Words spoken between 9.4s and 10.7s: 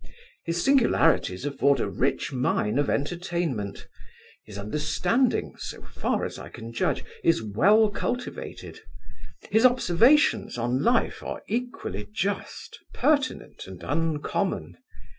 his observations